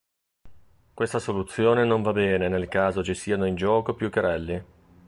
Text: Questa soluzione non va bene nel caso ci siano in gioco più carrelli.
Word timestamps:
Questa 0.95 1.19
soluzione 1.19 1.83
non 1.85 2.01
va 2.01 2.11
bene 2.11 2.47
nel 2.49 2.67
caso 2.69 3.03
ci 3.03 3.13
siano 3.13 3.45
in 3.45 3.53
gioco 3.53 3.93
più 3.93 4.09
carrelli. 4.09 4.63